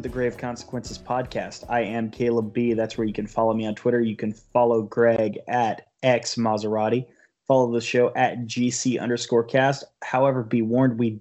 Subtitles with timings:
[0.00, 1.64] the Grave Consequences podcast.
[1.68, 2.72] I am Caleb B.
[2.72, 4.00] That's where you can follow me on Twitter.
[4.00, 7.06] You can follow Greg at X Maserati.
[7.48, 9.84] Follow the show at GC underscore cast.
[10.02, 11.20] However, be warned, we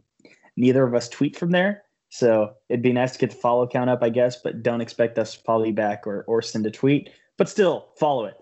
[0.58, 1.84] neither of us tweet from there.
[2.10, 5.18] So it'd be nice to get the follow count up, I guess, but don't expect
[5.18, 7.10] us to follow you back or, or send a tweet.
[7.38, 8.38] But still, follow it.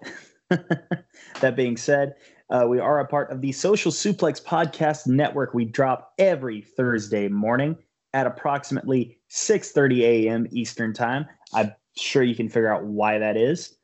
[1.41, 2.15] that being said,
[2.49, 5.53] uh, we are a part of the Social Suplex Podcast Network.
[5.53, 7.77] We drop every Thursday morning
[8.15, 10.47] at approximately 6:30 a.m.
[10.51, 11.27] Eastern Time.
[11.53, 13.75] I'm sure you can figure out why that is.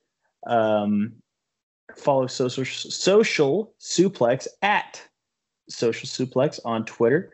[0.47, 1.13] Um,
[1.95, 5.01] follow social social suplex at
[5.69, 7.33] social suplex on Twitter.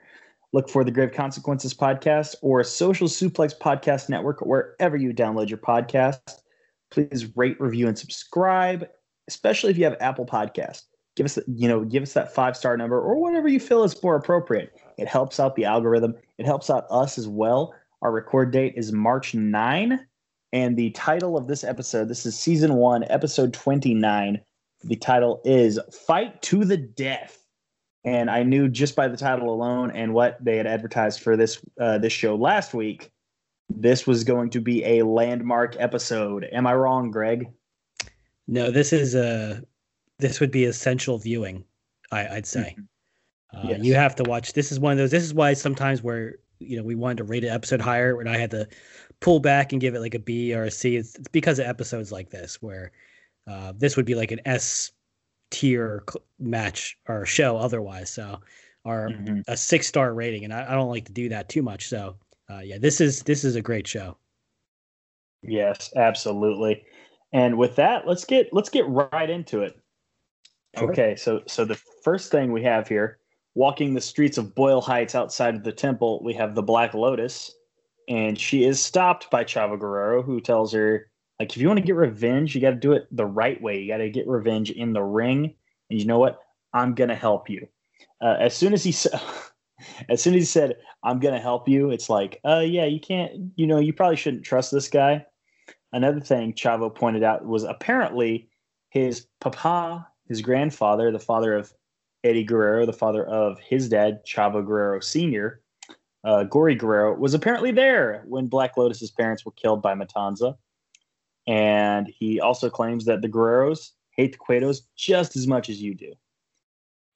[0.53, 5.59] Look for the Grave Consequences podcast or Social Suplex Podcast Network wherever you download your
[5.59, 6.39] podcast.
[6.89, 8.89] Please rate, review, and subscribe,
[9.27, 10.83] especially if you have Apple Podcast
[11.15, 14.01] give us you know give us that five star number or whatever you feel is
[14.03, 18.51] more appropriate it helps out the algorithm it helps out us as well our record
[18.51, 20.05] date is march 9
[20.53, 24.39] and the title of this episode this is season 1 episode 29
[24.83, 27.45] the title is fight to the death
[28.03, 31.59] and i knew just by the title alone and what they had advertised for this
[31.79, 33.11] uh, this show last week
[33.69, 37.47] this was going to be a landmark episode am i wrong greg
[38.47, 39.61] no this is a
[40.19, 41.63] this would be essential viewing.
[42.11, 42.75] I, would say.
[42.77, 42.83] Mm-hmm.
[43.53, 43.79] Uh, yes.
[43.83, 44.53] You have to watch.
[44.53, 45.11] This is one of those.
[45.11, 48.29] This is why sometimes where you know we wanted to rate an episode higher, and
[48.29, 48.67] I had to
[49.19, 50.95] pull back and give it like a B or a C.
[50.95, 52.91] It's, it's because of episodes like this where
[53.47, 54.91] uh, this would be like an S
[55.51, 56.03] tier
[56.39, 58.09] match or show otherwise.
[58.09, 58.39] So,
[58.83, 59.39] or mm-hmm.
[59.47, 61.87] a six star rating, and I, I, don't like to do that too much.
[61.87, 62.15] So,
[62.49, 64.17] uh, yeah, this is this is a great show.
[65.43, 66.83] Yes, absolutely.
[67.33, 69.79] And with that, let's get let's get right into it.
[70.77, 73.17] Okay, so so the first thing we have here,
[73.57, 77.51] walking the streets of Boyle Heights outside of the temple, we have the Black Lotus,
[78.07, 81.09] and she is stopped by Chavo Guerrero, who tells her,
[81.39, 83.79] like, if you want to get revenge, you got to do it the right way.
[83.79, 85.55] You got to get revenge in the ring,
[85.89, 86.39] and you know what?
[86.71, 87.67] I'm gonna help you.
[88.21, 89.19] Uh, as soon as he said,
[90.09, 93.51] as soon as he said, "I'm gonna help you," it's like, uh, yeah, you can't.
[93.55, 95.25] You know, you probably shouldn't trust this guy.
[95.93, 98.49] Another thing Chavo pointed out was apparently
[98.89, 101.73] his papa his grandfather, the father of
[102.27, 105.61] Eddie Guerrero, the father of his dad, Chavo Guerrero Sr.,
[106.23, 110.57] uh, Gory Guerrero, was apparently there when Black Lotus's parents were killed by Matanza.
[111.47, 115.95] And he also claims that the Guerreros hate the Cuetos just as much as you
[115.95, 116.13] do.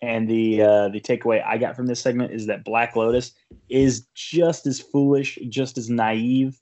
[0.01, 3.33] And the uh, the takeaway I got from this segment is that Black Lotus
[3.69, 6.59] is just as foolish, just as naive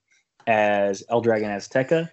[0.47, 2.09] as El Dragon Azteca,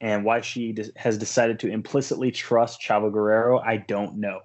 [0.00, 4.40] and why she has decided to implicitly trust Chavo Guerrero, I don't know.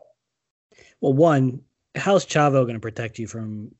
[1.03, 1.59] Well, one,
[1.95, 3.75] how's Chavo going to protect you from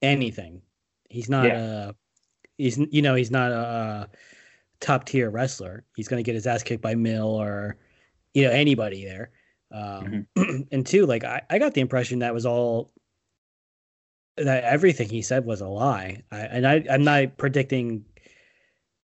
[0.00, 0.62] anything?
[1.10, 1.90] He's not yeah.
[1.90, 1.92] a,
[2.56, 4.08] he's you know he's not a
[4.80, 5.84] top tier wrestler.
[5.96, 7.76] He's going to get his ass kicked by Mil or
[8.32, 9.32] you know anybody there.
[9.70, 10.62] Um, mm-hmm.
[10.72, 12.90] and two, like I, I got the impression that was all
[14.38, 16.22] that everything he said was a lie.
[16.32, 18.06] I, and I, I'm not predicting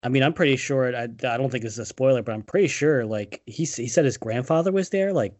[0.03, 0.95] I mean, I'm pretty sure.
[0.95, 3.07] I, I don't think this is a spoiler, but I'm pretty sure.
[3.07, 5.15] Like he he said, his grandfather was there.
[5.15, 5.35] Like,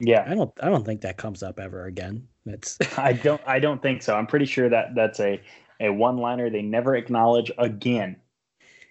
[0.00, 2.26] yeah, I don't I don't think that comes up ever again.
[2.44, 4.16] That's I don't I don't think so.
[4.16, 5.40] I'm pretty sure that that's a
[5.80, 8.16] a one liner they never acknowledge again.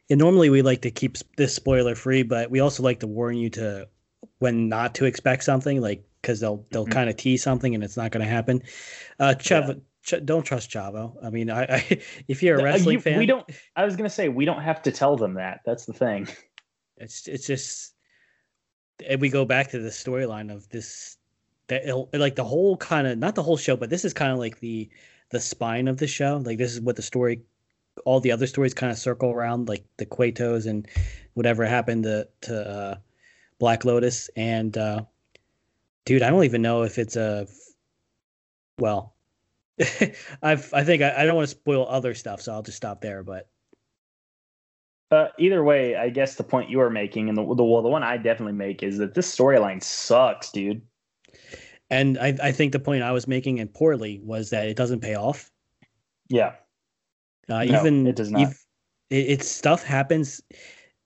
[0.10, 3.38] And normally we like to keep this spoiler free, but we also like to warn
[3.38, 3.88] you to
[4.40, 6.94] when not to expect something, like because they'll they'll mm-hmm.
[6.94, 8.62] kind of tease something and it's not going to happen.
[9.20, 9.74] Uh, Chev, yeah.
[10.04, 11.16] Ch- don't trust Chavo.
[11.24, 13.46] I mean, I, I if you're a wrestling you, fan, we don't.
[13.76, 15.62] I was gonna say we don't have to tell them that.
[15.66, 16.28] That's the thing.
[16.98, 17.94] It's it's just,
[19.10, 21.18] and we go back to the storyline of this,
[21.68, 21.84] that
[22.14, 24.60] like the whole kind of not the whole show, but this is kind of like
[24.60, 24.90] the
[25.32, 26.38] the spine of the show.
[26.38, 27.42] Like this is what the story,
[28.06, 30.88] all the other stories kind of circle around, like the Cuetos and
[31.34, 32.96] whatever happened to to uh,
[33.58, 34.30] Black Lotus.
[34.36, 35.02] And uh,
[36.06, 37.48] dude, I don't even know if it's a
[38.78, 39.16] well
[40.42, 43.02] I've I think I, I don't want to spoil other stuff, so I'll just stop
[43.02, 43.24] there.
[43.24, 43.48] But
[45.12, 47.90] uh, either way, I guess the point you are making, and the the well, the
[47.90, 50.82] one I definitely make is that this storyline sucks, dude.
[51.90, 55.00] And I I think the point I was making, and poorly, was that it doesn't
[55.00, 55.52] pay off.
[56.30, 56.54] Yeah.
[57.50, 58.44] Uh, no, even it does not.
[58.44, 58.66] If,
[59.10, 60.42] it, it's stuff happens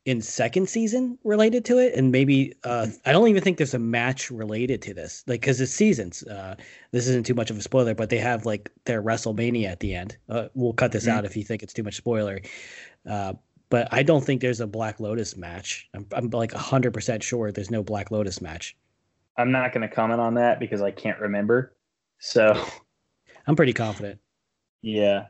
[0.06, 3.80] in second season related to it and maybe uh, i don't even think there's a
[3.80, 6.56] match related to this like because it's seasons uh,
[6.92, 9.96] this isn't too much of a spoiler but they have like their wrestlemania at the
[9.96, 11.20] end uh, we'll cut this mm-hmm.
[11.20, 12.42] out if you think it's too much spoiler
[13.10, 13.32] uh,
[13.74, 17.72] but i don't think there's a black lotus match i'm, I'm like 100% sure there's
[17.72, 18.78] no black lotus match
[19.36, 21.76] i'm not going to comment on that because i can't remember
[22.20, 22.54] so
[23.48, 24.20] i'm pretty confident
[24.84, 25.26] yeah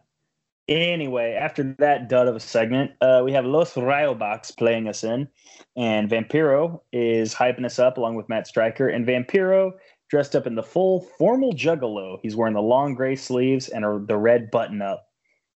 [0.70, 5.28] Anyway, after that dud of a segment, uh, we have Los Rayobox playing us in,
[5.76, 8.88] and Vampiro is hyping us up along with Matt Striker.
[8.88, 9.74] And Vampiro
[10.10, 12.18] dressed up in the full formal juggalo.
[12.22, 15.10] He's wearing the long gray sleeves and a, the red button up.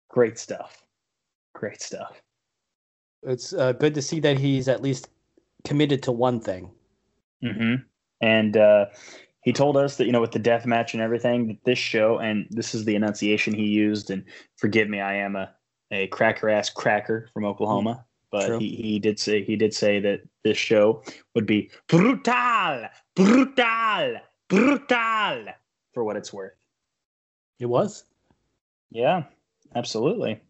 [0.09, 0.83] Great stuff.
[1.55, 2.21] Great stuff.
[3.27, 5.09] It's uh, good to see that he's at least
[5.65, 6.71] committed to one thing.
[7.43, 7.83] Mm-hmm.
[8.21, 8.87] And uh,
[9.47, 12.19] he told us that you know with the death match and everything that this show
[12.19, 14.25] and this is the enunciation he used and
[14.57, 15.49] forgive me i am a,
[15.93, 20.21] a cracker ass cracker from oklahoma but he, he did say he did say that
[20.43, 21.01] this show
[21.35, 24.17] would be brutal brutal
[24.49, 25.45] brutal
[25.95, 26.53] for what it's worth
[27.61, 28.05] it was
[28.91, 29.23] yeah
[29.77, 30.41] absolutely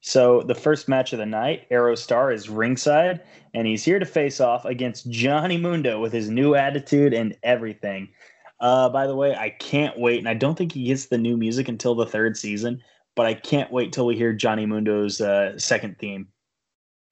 [0.00, 3.20] so the first match of the night, Aerostar is ringside,
[3.54, 8.08] and he's here to face off against Johnny Mundo with his new attitude and everything.
[8.60, 11.36] Uh, by the way, I can't wait, and I don't think he gets the new
[11.36, 12.82] music until the third season,
[13.14, 16.28] but I can't wait till we hear Johnny Mundo's uh, second theme.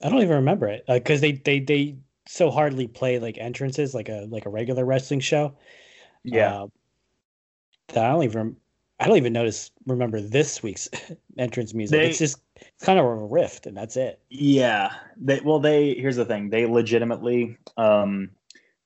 [0.03, 1.97] I don't even remember it because uh, they they they
[2.27, 5.55] so hardly play like entrances like a like a regular wrestling show.
[6.23, 6.67] Yeah, uh,
[7.89, 8.57] that I don't even
[9.01, 10.89] I don't even notice remember this week's
[11.39, 11.99] entrance music.
[11.99, 12.41] They, it's just
[12.81, 14.21] kind of a rift, and that's it.
[14.29, 14.93] Yeah.
[15.17, 16.51] They well, they here's the thing.
[16.51, 18.31] They legitimately um,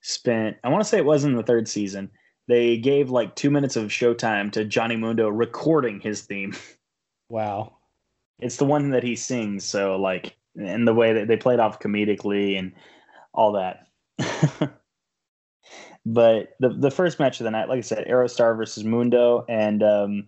[0.01, 0.57] spent.
[0.63, 2.11] I want to say it was in the third season.
[2.47, 6.55] They gave like two minutes of showtime to Johnny Mundo recording his theme.
[7.29, 7.77] Wow.
[8.37, 9.63] It's the one that he sings.
[9.65, 12.73] So like, and the way that they played off comedically and
[13.33, 13.87] all that.
[16.05, 19.81] but the the first match of the night, like I said, Aerostar versus Mundo, and
[19.83, 20.27] um,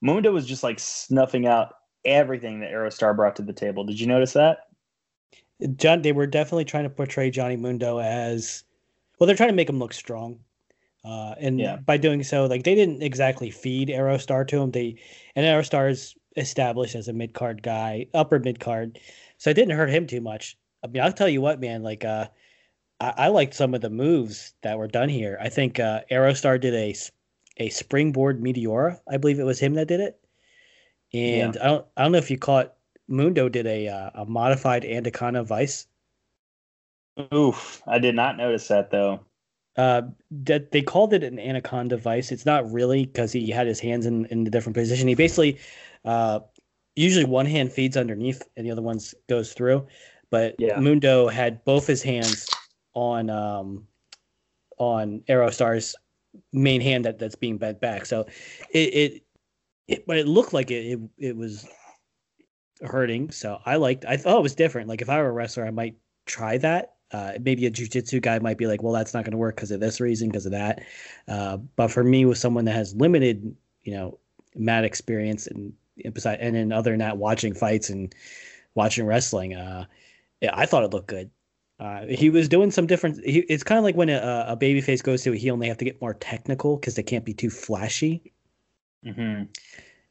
[0.00, 1.74] Mundo was just like snuffing out
[2.04, 3.84] everything that Aerostar brought to the table.
[3.84, 4.68] Did you notice that?
[5.76, 8.64] John, they were definitely trying to portray Johnny Mundo as
[9.18, 9.26] well.
[9.26, 10.40] They're trying to make him look strong,
[11.04, 11.76] uh, and yeah.
[11.76, 14.72] by doing so, like they didn't exactly feed Aerostar to him.
[14.72, 14.96] They
[15.36, 18.98] and Aerostar is established as a mid card guy, upper mid card,
[19.38, 20.58] so it didn't hurt him too much.
[20.82, 21.82] I mean, I'll tell you what, man.
[21.82, 22.26] Like, uh,
[23.04, 25.38] I, I liked some of the moves that were done here.
[25.40, 26.94] I think uh, Aerostar did a
[27.58, 28.98] a springboard meteora.
[29.08, 30.18] I believe it was him that did it.
[31.12, 31.62] And yeah.
[31.62, 32.74] I don't I don't know if you caught
[33.06, 35.86] Mundo did a uh, a modified Anaconda Vice.
[37.32, 39.20] Oof, I did not notice that though.
[39.76, 42.32] Uh, that they called it an Anaconda Vice.
[42.32, 45.08] It's not really because he had his hands in in a different position.
[45.08, 45.58] He basically,
[46.04, 46.40] uh,
[46.96, 48.98] usually one hand feeds underneath and the other one
[49.28, 49.86] goes through.
[50.30, 50.80] But yeah.
[50.80, 52.48] Mundo had both his hands
[52.94, 53.86] on um
[54.78, 55.94] on Aerostar's
[56.52, 58.06] main hand that, that's being bent back.
[58.06, 58.26] So
[58.70, 59.22] it, it
[59.86, 61.66] it, but it looked like it, it it was
[62.82, 63.30] hurting.
[63.30, 64.04] So I liked.
[64.04, 64.88] I thought it was different.
[64.88, 65.96] Like if I were a wrestler, I might
[66.26, 66.94] try that.
[67.12, 69.70] Uh, maybe a jujitsu guy might be like, well, that's not going to work because
[69.70, 70.82] of this reason, because of that.
[71.28, 74.18] Uh, but for me, with someone that has limited, you know,
[74.56, 78.12] mat experience and and then other than that, watching fights and
[78.74, 79.84] watching wrestling, uh,
[80.40, 81.30] yeah, I thought it looked good.
[81.80, 83.24] Uh, he was doing some different.
[83.24, 85.62] He, it's kind of like when a, a baby face goes to a heel, and
[85.62, 88.32] they have to get more technical because they can't be too flashy.
[89.04, 89.44] Mm-hmm.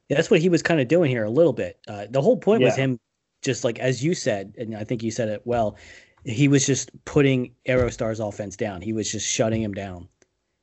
[0.09, 1.79] Yeah, that's what he was kind of doing here a little bit.
[1.87, 2.67] Uh, the whole point yeah.
[2.67, 2.99] was him
[3.41, 5.77] just like as you said, and I think you said it well.
[6.25, 8.81] He was just putting Aerostar's offense down.
[8.81, 10.07] He was just shutting him down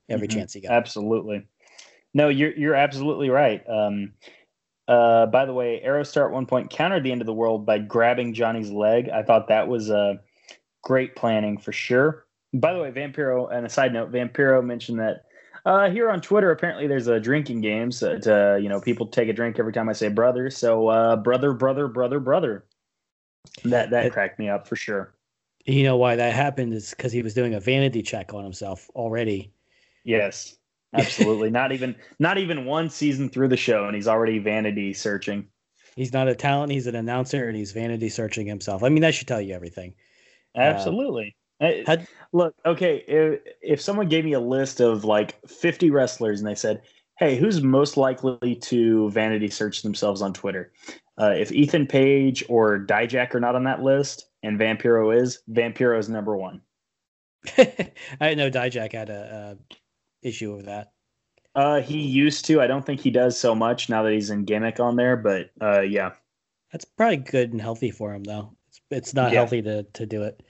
[0.09, 0.39] every mm-hmm.
[0.39, 0.73] chance he got.
[0.73, 1.47] Absolutely.
[2.13, 3.63] No, you're you're absolutely right.
[3.69, 4.13] Um,
[4.89, 7.79] uh, by the way, Aerostar at one point countered the end of the world by
[7.79, 9.09] grabbing Johnny's leg.
[9.09, 10.15] I thought that was a uh,
[10.83, 12.27] great planning for sure.
[12.53, 15.25] By the way, Vampiro, and a side note, Vampiro mentioned that
[15.65, 17.93] uh, here on Twitter, apparently there's a drinking game.
[17.93, 20.51] So to, you know, people take a drink every time I say brother.
[20.51, 22.65] So uh, brother, brother, brother, brother.
[23.65, 25.15] That that cracked me up for sure.
[25.67, 28.89] You know why that happened is because he was doing a vanity check on himself
[28.95, 29.53] already.
[30.05, 30.57] Yes,
[30.95, 31.51] absolutely.
[31.51, 35.47] not even not even one season through the show, and he's already vanity searching.
[35.97, 36.73] He's not a talent.
[36.73, 38.83] He's an announcer, and he's vanity searching himself.
[38.83, 39.95] I mean, that should tell you everything.
[40.57, 41.37] Absolutely.
[41.61, 46.49] Had, Look, okay, if, if someone gave me a list of like 50 wrestlers and
[46.49, 46.83] they said,
[47.19, 50.73] hey, who's most likely to vanity search themselves on Twitter?
[51.21, 55.99] Uh, if Ethan Page or Dijak are not on that list and Vampiro is, Vampiro
[55.99, 56.63] is number one.
[57.59, 59.59] I didn't know Dijak had a,
[60.23, 60.93] a issue with that.
[61.55, 62.61] Uh, he used to.
[62.61, 65.51] I don't think he does so much now that he's in gimmick on there, but
[65.61, 66.13] uh, yeah.
[66.71, 68.57] That's probably good and healthy for him, though.
[68.71, 69.39] It's, it's not yeah.
[69.39, 70.41] healthy to, to do it.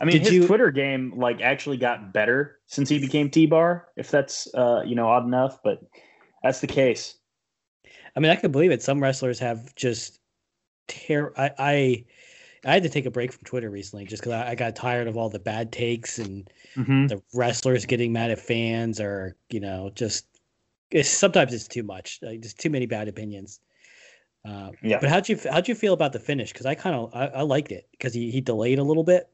[0.00, 0.46] I mean, Did his you...
[0.46, 4.94] Twitter game like actually got better since he became T Bar, if that's uh, you
[4.94, 5.80] know odd enough, but
[6.42, 7.16] that's the case.
[8.14, 8.82] I mean, I can believe it.
[8.82, 10.20] Some wrestlers have just
[10.88, 11.32] tear.
[11.38, 12.04] I I,
[12.64, 15.06] I had to take a break from Twitter recently just because I, I, got tired
[15.06, 17.06] of all the bad takes and mm-hmm.
[17.06, 20.26] the wrestlers getting mad at fans, or you know, just
[20.90, 22.18] it's, sometimes it's too much.
[22.22, 23.60] Like, just too many bad opinions.
[24.46, 24.98] Uh, yeah.
[25.00, 26.52] But how'd you how'd you feel about the finish?
[26.52, 29.28] Because I kind of I, I, liked it because he, he delayed a little bit,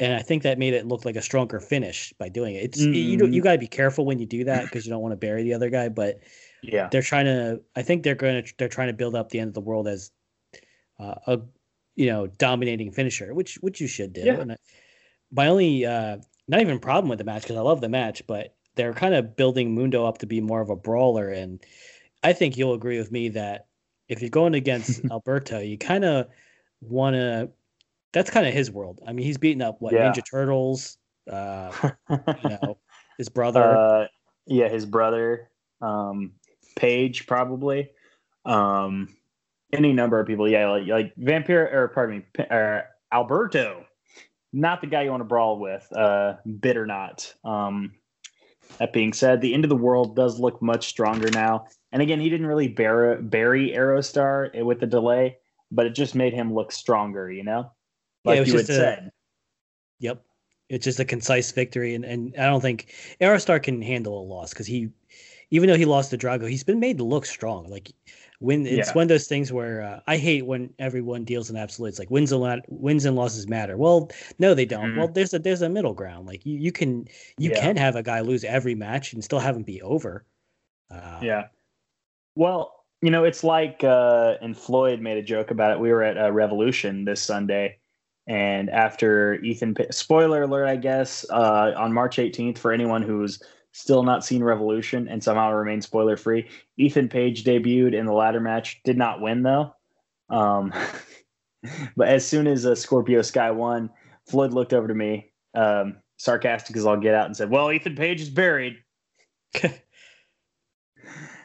[0.00, 2.64] and I think that made it look like a stronger finish by doing it.
[2.64, 2.94] It's mm-hmm.
[2.94, 5.16] you you got to be careful when you do that because you don't want to
[5.16, 5.90] bury the other guy.
[5.90, 6.20] But
[6.62, 7.60] yeah, they're trying to.
[7.76, 9.86] I think they're going to they're trying to build up the end of the world
[9.86, 10.10] as
[10.98, 11.40] uh, a
[11.96, 14.22] you know dominating finisher, which which you should do.
[14.22, 14.40] Yeah.
[14.40, 14.56] And I,
[15.30, 18.54] my only uh, not even problem with the match because I love the match, but
[18.76, 21.60] they're kind of building Mundo up to be more of a brawler, and
[22.22, 23.67] I think you'll agree with me that
[24.08, 26.28] if you're going against Alberto, you kind of
[26.80, 27.50] want to.
[28.12, 29.00] That's kind of his world.
[29.06, 30.10] I mean, he's beating up what yeah.
[30.10, 30.96] Ninja Turtles,
[31.30, 31.70] uh,
[32.10, 32.18] you
[32.50, 32.78] know,
[33.18, 33.62] his brother.
[33.62, 34.06] Uh,
[34.46, 35.50] yeah, his brother,
[35.82, 36.32] um,
[36.74, 37.90] Page, probably.
[38.46, 39.14] Um,
[39.72, 40.48] any number of people.
[40.48, 43.84] Yeah, like, like Vampire, or pardon me, or Alberto
[44.52, 47.32] not the guy you want to brawl with, uh, bit or not.
[47.44, 47.94] Um,
[48.78, 51.66] that being said, the end of the world does look much stronger now.
[51.92, 55.38] And again, he didn't really bury, bury Aerostar with the delay,
[55.70, 57.72] but it just made him look stronger, you know?
[58.24, 59.12] Like yeah, you had a, said.
[60.00, 60.22] Yep.
[60.68, 61.94] It's just a concise victory.
[61.94, 64.90] And, and I don't think Aerostar can handle a loss because he,
[65.50, 67.70] even though he lost to Drago, he's been made to look strong.
[67.70, 67.90] Like
[68.40, 68.94] when it's yeah.
[68.94, 72.32] one of those things where uh, I hate when everyone deals in absolutes like wins
[72.32, 73.76] and lot, wins and losses matter.
[73.76, 74.90] Well, no, they don't.
[74.90, 74.98] Mm-hmm.
[74.98, 76.26] Well, there's a there's a middle ground.
[76.26, 77.60] Like you, you can you yeah.
[77.60, 80.24] can have a guy lose every match and still have him be over.
[80.90, 81.46] Uh, yeah.
[82.38, 85.80] Well, you know, it's like uh, and Floyd made a joke about it.
[85.80, 87.78] We were at uh, Revolution this Sunday,
[88.28, 93.42] and after Ethan, spoiler alert, I guess, uh, on March 18th for anyone who's
[93.72, 96.48] still not seen Revolution, and somehow remain spoiler free.
[96.76, 99.74] Ethan Page debuted in the ladder match, did not win though.
[100.30, 100.72] Um,
[101.96, 103.90] but as soon as uh, Scorpio Sky won,
[104.28, 107.96] Floyd looked over to me, um, sarcastic as I'll get out, and said, "Well, Ethan
[107.96, 108.76] Page is buried."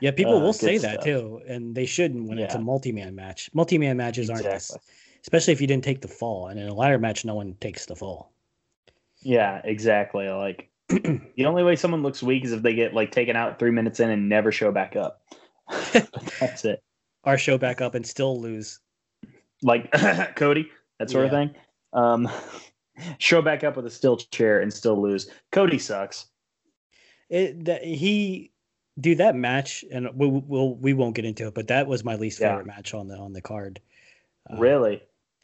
[0.04, 0.96] yeah, people uh, will say stuff.
[0.96, 2.44] that too, and they shouldn't when yeah.
[2.44, 3.50] it's a multi-man match.
[3.54, 4.82] Multi-man matches aren't, exactly.
[5.22, 7.86] especially if you didn't take the fall, and in a ladder match, no one takes
[7.86, 8.34] the fall.
[9.22, 10.28] Yeah, exactly.
[10.28, 13.72] Like the only way someone looks weak is if they get like taken out three
[13.72, 15.22] minutes in and never show back up.
[16.42, 16.84] that's it.
[17.24, 18.82] Or show back up and still lose.
[19.62, 19.90] Like
[20.36, 20.70] Cody,
[21.00, 21.32] that sort yeah.
[21.32, 21.62] of thing.
[21.94, 22.30] Um,
[23.20, 25.30] show back up with a still chair and still lose.
[25.54, 26.26] Cody sucks.
[27.30, 28.52] It that he
[29.00, 32.16] do that match, and we we'll, we won't get into it, but that was my
[32.16, 32.74] least favorite yeah.
[32.76, 33.80] match on the on the card.
[34.50, 35.02] Uh, really?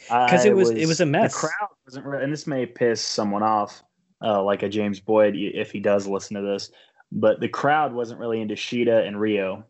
[0.07, 1.33] Because it was, was, it was a mess.
[1.33, 3.83] The crowd wasn't, and this may piss someone off
[4.21, 6.71] uh, like a James Boyd if he does listen to this.
[7.11, 9.63] But the crowd wasn't really into Shida and Riho.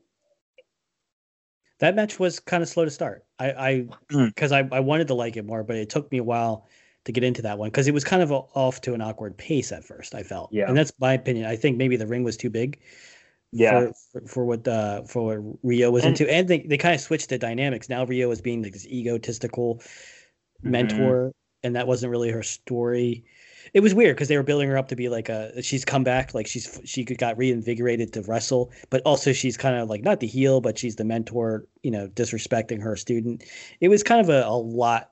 [1.79, 3.25] That match was kind of slow to start.
[3.39, 6.23] I because I, I, I wanted to like it more, but it took me a
[6.23, 6.67] while
[7.05, 9.37] to get into that one because it was kind of a, off to an awkward
[9.37, 10.13] pace at first.
[10.13, 11.45] I felt, yeah, and that's my opinion.
[11.45, 12.79] I think maybe the ring was too big.
[13.51, 16.77] Yeah, for, for, for what uh, for what Riho was and, into, and they, they
[16.77, 17.89] kind of switched the dynamics.
[17.89, 20.71] Now Riho is being this egotistical mm-hmm.
[20.71, 21.31] mentor,
[21.63, 23.25] and that wasn't really her story.
[23.73, 26.03] It was weird because they were building her up to be like a she's come
[26.03, 30.21] back like she's she got reinvigorated to wrestle but also she's kind of like not
[30.21, 33.43] the heel but she's the mentor you know disrespecting her student.
[33.79, 35.11] It was kind of a, a lot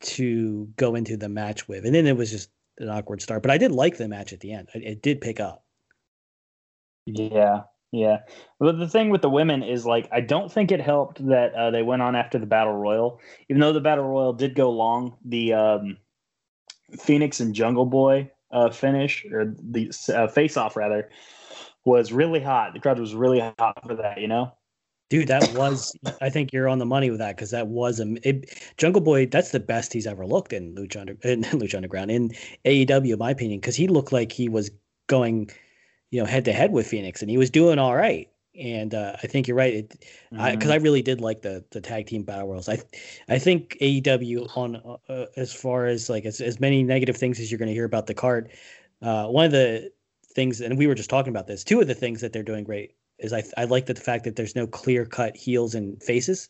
[0.00, 1.84] to go into the match with.
[1.84, 4.40] And then it was just an awkward start but i did like the match at
[4.40, 4.68] the end.
[4.74, 5.65] It, it did pick up
[7.06, 8.18] yeah yeah
[8.58, 11.70] but the thing with the women is like i don't think it helped that uh,
[11.70, 15.16] they went on after the battle royal even though the battle royal did go long
[15.24, 15.96] the um
[16.98, 21.10] Fenix and Jungle Boy uh, finish or the uh, face off rather
[21.84, 22.74] was really hot.
[22.74, 24.52] The crowd was really hot for that, you know.
[25.08, 25.96] Dude, that was.
[26.20, 29.26] I think you're on the money with that because that was a it, Jungle Boy.
[29.26, 32.30] That's the best he's ever looked in Lucha, Under, in Lucha Underground in
[32.64, 34.70] AEW, in my opinion, because he looked like he was
[35.06, 35.50] going,
[36.10, 39.16] you know, head to head with Fenix, and he was doing all right and uh,
[39.22, 39.88] I think you're right.
[39.88, 40.70] Because I, mm-hmm.
[40.70, 42.68] I, really did like the the tag team battle royals.
[42.68, 42.78] I
[43.28, 47.38] I think AEW on uh, uh, as far as like as, as many negative things
[47.40, 48.50] as you're going to hear about the card.
[49.02, 49.90] Uh, one of the
[50.34, 51.64] things, and we were just talking about this.
[51.64, 54.36] Two of the things that they're doing great is I I like the fact that
[54.36, 56.48] there's no clear cut heels and faces.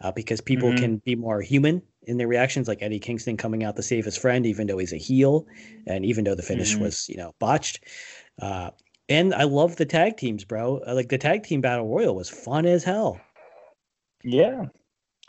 [0.00, 0.78] Uh, because people mm-hmm.
[0.78, 4.16] can be more human in their reactions, like Eddie Kingston coming out to save his
[4.16, 5.46] friend, even though he's a heel,
[5.86, 6.82] and even though the finish mm-hmm.
[6.82, 7.84] was, you know, botched.
[8.40, 8.70] Uh,
[9.12, 10.80] and I love the tag teams, bro.
[10.86, 13.20] Uh, like the tag team battle royal was fun as hell.
[14.24, 14.66] Yeah,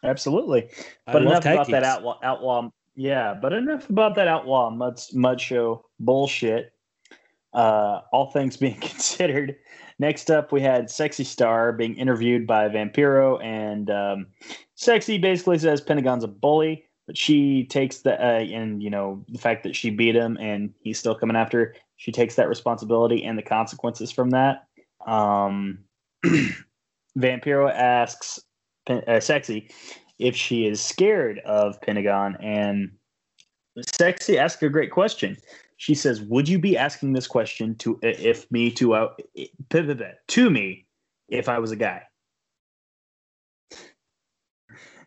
[0.04, 0.70] absolutely.
[1.06, 1.72] But enough about teams.
[1.74, 2.70] that outlaw, outlaw.
[2.96, 6.72] Yeah, but enough about that outlaw mud mud show bullshit.
[7.54, 9.58] Uh, all things being considered.
[10.00, 14.28] Next up, we had Sexy Star being interviewed by Vampiro, and um,
[14.76, 19.40] Sexy basically says Pentagon's a bully, but she takes the uh, and you know the
[19.40, 23.24] fact that she beat him and he's still coming after her she takes that responsibility
[23.24, 24.68] and the consequences from that.
[25.06, 25.80] Um,
[27.18, 28.40] Vampiro asks
[28.90, 29.70] uh, Sexy
[30.20, 32.38] if she is scared of Pentagon.
[32.42, 32.92] And
[33.98, 35.38] Sexy asks a great question.
[35.78, 39.10] She says, "Would you be asking this question to if me to uh,
[39.70, 40.86] to me
[41.28, 42.04] if I was a guy?"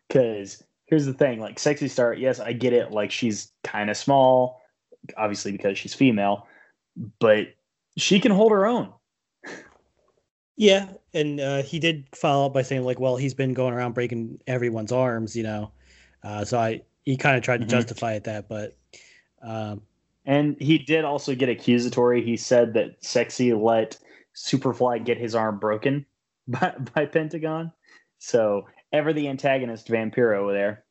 [0.08, 2.90] Because here's the thing: like Sexy Star, yes, I get it.
[2.90, 4.60] Like she's kind of small,
[5.16, 6.46] obviously because she's female,
[7.18, 7.48] but
[7.96, 8.92] she can hold her own.
[10.56, 13.92] Yeah, and uh, he did follow up by saying like, well, he's been going around
[13.92, 15.70] breaking everyone's arms, you know.
[16.22, 17.70] Uh, so I he kind of tried to mm-hmm.
[17.70, 18.76] justify it that, but
[19.42, 19.82] um,
[20.24, 22.22] and he did also get accusatory.
[22.22, 23.98] He said that Sexy let
[24.34, 26.04] Superfly get his arm broken
[26.48, 27.72] by, by Pentagon.
[28.18, 30.84] So ever the antagonist Vampiro there.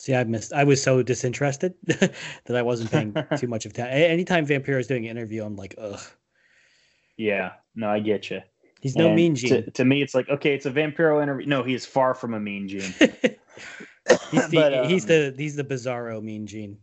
[0.00, 0.54] See, I missed.
[0.54, 3.88] I was so disinterested that I wasn't paying too much of time.
[3.90, 6.00] Anytime Vampiro is doing an interview, I'm like, ugh.
[7.18, 8.40] Yeah, no, I get you.
[8.80, 9.50] He's no and mean gene.
[9.50, 11.46] To, to, me, it's like okay, it's a Vampiro interview.
[11.46, 12.80] No, he is far from a mean gene.
[14.30, 16.78] he's, the, but, um, he's the he's the bizarro mean gene.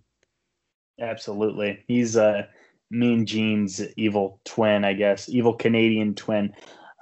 [1.01, 2.47] Absolutely, he's a
[2.91, 6.53] mean gene's evil twin, I guess, evil Canadian twin.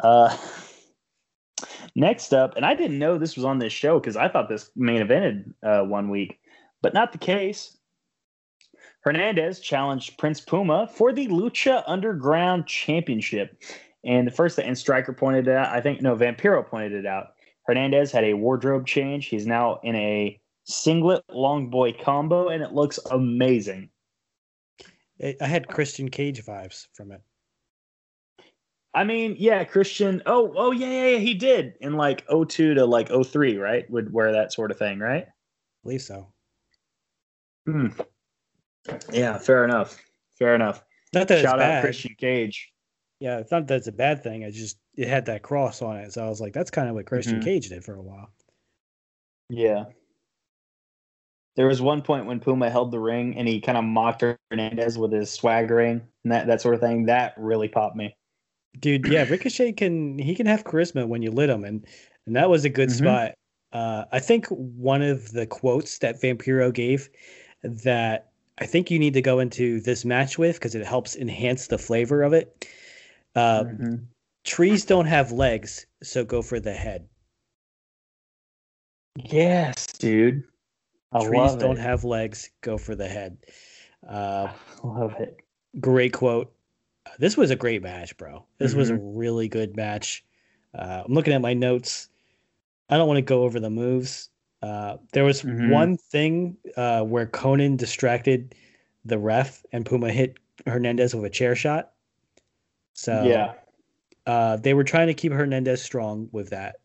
[0.01, 0.33] Uh,
[1.95, 4.71] next up, and I didn't know this was on this show because I thought this
[4.75, 6.39] main evented uh, one week,
[6.81, 7.77] but not the case.
[9.01, 13.61] Hernandez challenged Prince Puma for the Lucha Underground Championship.
[14.03, 17.33] And the first and Striker pointed out, I think no, Vampiro pointed it out.
[17.65, 19.27] Hernandez had a wardrobe change.
[19.27, 23.89] He's now in a singlet long boy combo, and it looks amazing.
[25.21, 27.21] I had Christian Cage vibes from it.
[28.95, 30.23] I mean, yeah, Christian.
[30.25, 31.17] Oh, oh, yeah, yeah, yeah.
[31.19, 33.89] He did in like 02 to like 03, right?
[33.91, 35.25] Would wear that sort of thing, right?
[35.25, 35.31] I
[35.83, 36.27] believe so.
[37.65, 37.89] Hmm.
[39.11, 40.01] Yeah, fair enough.
[40.39, 40.83] Fair enough.
[41.13, 41.83] Not that Shout out bad.
[41.83, 42.73] Christian Cage
[43.19, 44.43] yeah, it's not that's a bad thing.
[44.43, 46.95] I just it had that cross on it, so I was like, that's kind of
[46.95, 47.45] what Christian mm-hmm.
[47.45, 48.29] Cage did for a while.
[49.49, 49.85] Yeah.
[51.55, 54.97] There was one point when Puma held the ring and he kind of mocked Hernandez
[54.97, 57.05] with his swag swaggering and that, that sort of thing.
[57.05, 58.15] That really popped me.
[58.79, 61.85] Dude, yeah, Ricochet can he can have charisma when you lit him, and
[62.25, 63.05] and that was a good mm-hmm.
[63.05, 63.33] spot.
[63.71, 67.09] Uh, I think one of the quotes that Vampiro gave
[67.63, 71.67] that I think you need to go into this match with because it helps enhance
[71.67, 72.65] the flavor of it
[73.35, 73.95] uh, mm-hmm.
[74.43, 77.07] Trees don't have legs, so go for the head.
[79.15, 80.43] Yes, dude.
[81.11, 81.81] I Trees don't it.
[81.81, 83.37] have legs, go for the head.
[84.07, 84.49] Uh,
[84.83, 85.39] love it.
[85.79, 86.53] Great quote.
[87.19, 88.45] This was a great match, bro.
[88.57, 88.79] This mm-hmm.
[88.79, 89.17] was a mm-hmm.
[89.17, 90.23] really good match.
[90.73, 92.09] Uh, I'm looking at my notes.
[92.89, 94.29] I don't want to go over the moves.
[94.61, 95.69] Uh, there was mm-hmm.
[95.69, 98.55] one thing uh, where Konnan distracted
[99.05, 101.91] the ref and Puma hit Hernandez with a chair shot.
[102.93, 103.53] So yeah,
[104.25, 106.77] uh, they were trying to keep Hernandez strong with that.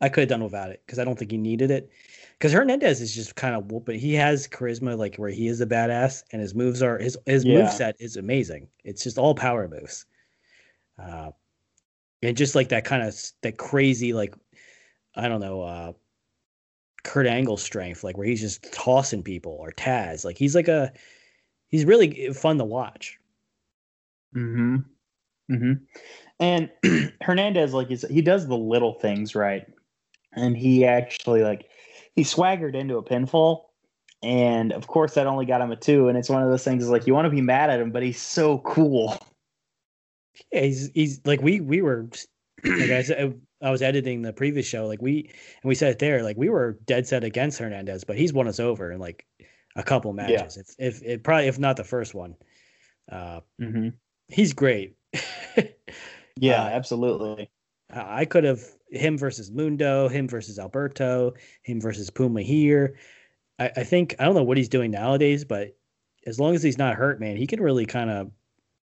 [0.00, 1.90] I could have done without it because I don't think he needed it.
[2.38, 5.66] Because Hernandez is just kind of but he has charisma like where he is a
[5.66, 7.62] badass and his moves are his his yeah.
[7.62, 8.68] move set is amazing.
[8.84, 10.06] It's just all power moves.
[11.02, 11.30] Uh,
[12.22, 14.34] and just like that kind of that crazy like
[15.16, 15.92] I don't know uh
[17.04, 20.92] Kurt Angle strength like where he's just tossing people or Taz like he's like a
[21.68, 23.18] he's really fun to watch.
[24.34, 24.76] Mm-hmm.
[25.50, 25.72] Mm-hmm.
[26.40, 26.70] And
[27.22, 29.66] Hernandez, like he does the little things right,
[30.32, 31.68] and he actually like
[32.18, 33.64] he swaggered into a pinfall,
[34.22, 36.08] and of course that only got him a two.
[36.08, 37.90] And it's one of those things is like you want to be mad at him,
[37.90, 39.18] but he's so cool.
[40.52, 42.08] Yeah, he's he's like we we were
[42.64, 43.40] like I said.
[43.60, 46.48] I was editing the previous show, like we and we said it there, like we
[46.48, 49.26] were dead set against Hernandez, but he's won us over in like
[49.74, 50.56] a couple matches.
[50.78, 50.86] Yeah.
[50.86, 52.36] If if it probably if not the first one.
[53.10, 53.88] Uh, mm-hmm
[54.28, 54.94] he's great.
[56.36, 57.50] yeah, uh, absolutely.
[57.90, 62.96] I could have him versus Mundo, him versus Alberto, him versus Puma here.
[63.58, 65.76] I, I, think I don't know what he's doing nowadays, but
[66.26, 68.30] as long as he's not hurt, man, he can really kind of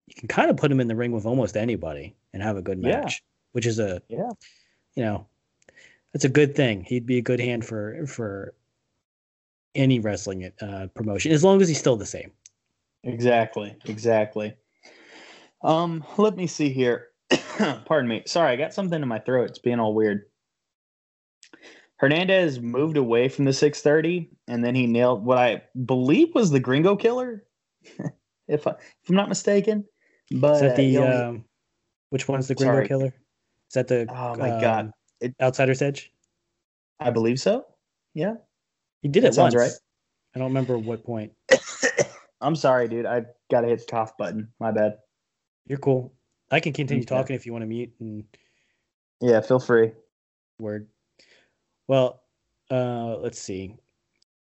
[0.08, 2.62] you can kind of put him in the ring with almost anybody and have a
[2.62, 3.28] good match, yeah.
[3.54, 4.30] which is a yeah,
[4.96, 5.26] you know,
[6.12, 6.84] that's a good thing.
[6.84, 8.54] He'd be a good hand for for
[9.76, 12.32] any wrestling uh, promotion as long as he's still the same.
[13.04, 14.56] Exactly, exactly.
[15.62, 17.08] Um, let me see here.
[17.86, 18.24] Pardon me.
[18.26, 19.50] Sorry, I got something in my throat.
[19.50, 20.26] It's being all weird.
[21.98, 26.60] Hernandez moved away from the 630 and then he nailed what I believe was the
[26.60, 27.46] Gringo Killer,
[28.48, 29.86] if, I, if I'm not mistaken.
[30.32, 31.16] But is that the only...
[31.16, 31.46] um,
[32.10, 32.88] which one's the Gringo Sorry.
[32.88, 33.08] Killer?
[33.08, 34.92] Is that the oh my um, god
[35.22, 36.12] it, Outsider's Edge?
[37.00, 37.66] I believe so.
[38.14, 38.36] Yeah,
[39.02, 39.72] he did that it sounds once.
[39.72, 39.80] right.
[40.36, 41.32] I don't remember what point.
[42.42, 43.06] I'm sorry, dude.
[43.06, 44.50] I got to hit the cough button.
[44.60, 44.98] My bad.
[45.68, 46.14] You're cool.
[46.54, 48.26] I can continue talking if you want to mute and
[49.20, 49.92] Yeah, feel free.
[50.60, 50.88] Word.
[51.88, 52.22] Well,
[52.70, 53.76] uh, let's see.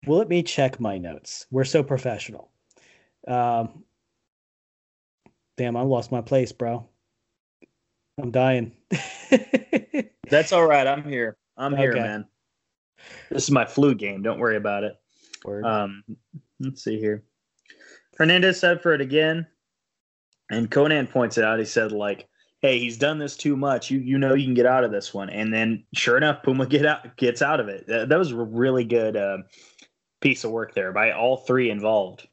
[0.06, 1.46] Well, let me check my notes.
[1.50, 2.50] We're so professional.
[3.26, 3.82] Um,
[5.56, 6.87] damn, I lost my place, bro.
[8.22, 8.72] I'm dying.
[10.28, 10.87] That's all right.
[10.87, 11.38] I'm here.
[11.56, 11.82] I'm okay.
[11.82, 12.26] here, man.
[13.30, 14.20] This is my flu game.
[14.20, 14.96] Don't worry about it.
[15.46, 15.64] Word.
[15.64, 16.04] Um,
[16.61, 17.24] let's see here.
[18.18, 19.46] Hernandez said for it again,
[20.50, 21.59] and Konnan points it out.
[21.59, 22.28] He said like,
[22.61, 23.90] "Hey, he's done this too much.
[23.90, 26.66] You you know you can get out of this one." And then, sure enough, Puma
[26.66, 27.87] get out gets out of it.
[27.87, 29.38] That, that was a really good uh,
[30.20, 32.26] piece of work there by all three involved.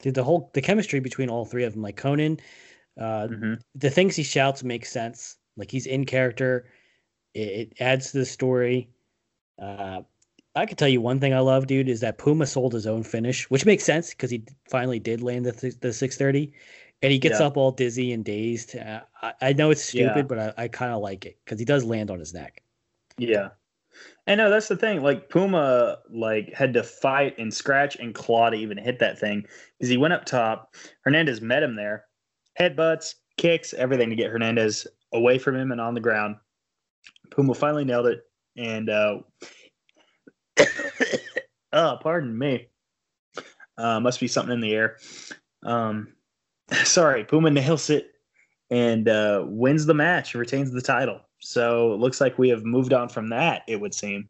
[0.00, 2.40] Dude, the whole the chemistry between all three of them, like Konnan,
[2.98, 3.54] uh, mm-hmm.
[3.74, 5.36] the things he shouts make sense.
[5.56, 6.66] Like he's in character.
[7.34, 8.90] It, it adds to the story.
[9.60, 10.02] Uh,
[10.56, 13.02] I could tell you one thing I love, dude, is that Puma sold his own
[13.02, 16.52] finish, which makes sense because he finally did land the th- the 630,
[17.02, 17.46] and he gets yeah.
[17.46, 18.76] up all dizzy and dazed.
[18.76, 20.22] Uh, I, I, know it's stupid, yeah.
[20.22, 22.62] but I, I kind of like it because he does land on his neck.
[23.18, 23.50] Yeah,
[24.26, 25.02] and no, that's the thing.
[25.02, 29.46] Like Puma, like had to fight and scratch and claw to even hit that thing
[29.78, 30.74] because he went up top.
[31.02, 32.06] Hernandez met him there,
[32.58, 36.36] headbutts, kicks, everything to get Hernandez away from him and on the ground.
[37.30, 38.22] Puma finally nailed it,
[38.56, 39.18] and uh,
[41.72, 42.68] oh, pardon me.
[43.78, 44.96] Uh, must be something in the air.
[45.62, 46.15] Um,
[46.84, 48.12] sorry, Puma nails it
[48.70, 51.20] and uh, wins the match, retains the title.
[51.38, 53.62] So it looks like we have moved on from that.
[53.68, 54.28] It would seem.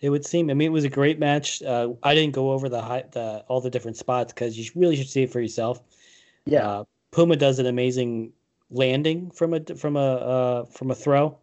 [0.00, 0.50] It would seem.
[0.50, 1.62] I mean, it was a great match.
[1.62, 4.96] Uh, I didn't go over the, high, the all the different spots because you really
[4.96, 5.80] should see it for yourself.
[6.44, 8.32] Yeah, uh, Puma does an amazing
[8.70, 11.38] landing from a from a uh, from a throw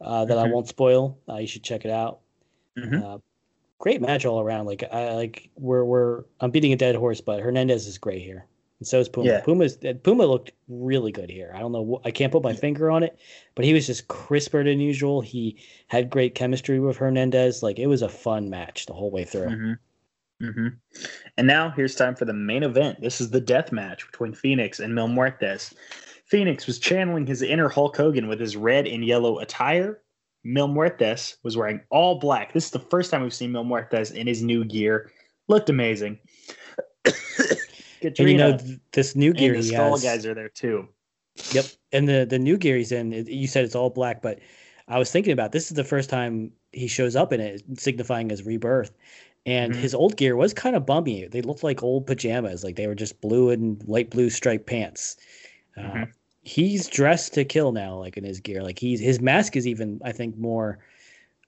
[0.00, 0.46] uh, that mm-hmm.
[0.46, 1.18] I won't spoil.
[1.28, 2.20] Uh, you should check it out.
[2.78, 3.02] Mm-hmm.
[3.02, 3.18] Uh,
[3.78, 4.66] great match all around.
[4.66, 8.46] Like I like we're we're I'm beating a dead horse, but Hernandez is great here,
[8.80, 9.28] and so is Puma.
[9.28, 9.40] Yeah.
[9.40, 11.52] Puma's Puma looked really good here.
[11.54, 12.00] I don't know.
[12.04, 13.18] I can't put my finger on it,
[13.54, 15.20] but he was just crisper than usual.
[15.20, 17.62] He had great chemistry with Hernandez.
[17.62, 19.48] Like it was a fun match the whole way through.
[19.48, 20.44] Mm-hmm.
[20.46, 20.68] Mm-hmm.
[21.36, 23.00] And now here's time for the main event.
[23.00, 25.74] This is the death match between Fenix and Mil Muertes.
[26.26, 30.00] Fenix was channeling his inner Hulk Hogan with his red and yellow attire
[30.44, 32.52] Mil Muertes was wearing all black.
[32.52, 35.10] This is the first time we've seen Mil Muertes in his new gear.
[35.48, 36.18] Looked amazing.
[38.02, 38.58] And you know
[38.92, 40.88] this new gear and the skull has, guys are there too.
[41.52, 43.12] Yep, and the the new gear he's in.
[43.12, 44.40] You said it's all black, but
[44.88, 48.30] I was thinking about this is the first time he shows up in it, signifying
[48.30, 48.92] his rebirth.
[49.46, 49.80] And mm-hmm.
[49.80, 51.26] his old gear was kind of bummy.
[51.26, 55.16] They looked like old pajamas, like they were just blue and light blue striped pants.
[55.76, 56.10] Uh, mm-hmm
[56.48, 58.62] he's dressed to kill now, like in his gear.
[58.62, 60.78] Like he's his mask is even, I think, more.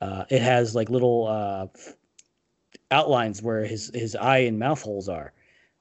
[0.01, 1.67] Uh, it has like little uh,
[2.91, 5.33] outlines where his his eye and mouth holes are.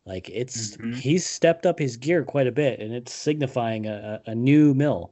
[0.05, 0.93] Like it's mm-hmm.
[0.93, 5.11] he's stepped up his gear quite a bit, and it's signifying a, a new Mil.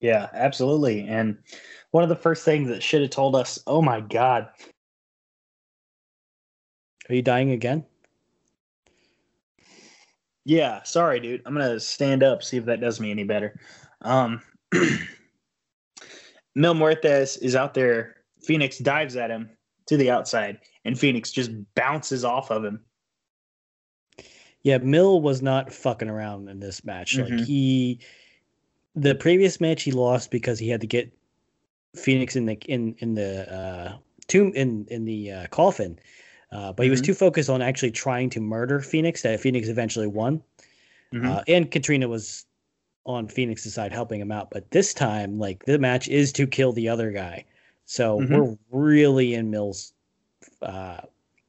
[0.00, 1.06] Yeah, absolutely.
[1.06, 1.38] And
[1.90, 4.48] one of the first things that should have told us, oh my god.
[7.08, 7.84] Are you dying again?
[10.44, 11.42] Yeah, sorry, dude.
[11.44, 13.58] I'm gonna stand up, see if that does me any better.
[14.02, 14.42] Um,
[16.54, 18.16] Mil Muertes is out there.
[18.42, 19.50] Fenix dives at him
[19.86, 22.80] to the outside, and Fenix just bounces off of him.
[24.66, 27.16] Yeah, Mil was not fucking around in this match.
[27.16, 27.36] Mm-hmm.
[27.36, 28.00] Like he,
[28.94, 31.12] the previous match he lost because he had to get
[31.94, 35.98] Fenix in the in in the uh, tomb in in the uh, coffin
[36.52, 37.06] uh, but he was mm-hmm.
[37.06, 40.42] too focused on actually trying to murder Fenix that Fenix eventually won.
[41.12, 41.26] Mm-hmm.
[41.26, 42.44] Uh, and Catrina was
[43.04, 44.50] on Fenix's side helping him out.
[44.50, 47.44] But this time, like the match is to kill the other guy.
[47.84, 48.34] So mm-hmm.
[48.34, 49.92] we're really in Mil's.
[50.62, 51.00] Uh,